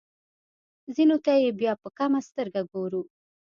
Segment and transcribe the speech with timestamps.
[0.95, 3.01] ځینو ته یې بیا په کمه سترګه ګورو.